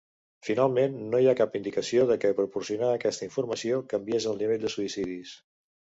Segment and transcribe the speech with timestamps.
[0.45, 4.77] Finalment, no hi ha cap indicació de que proporcionar aquesta informació canviés el nivell de
[4.79, 5.41] suïcidis.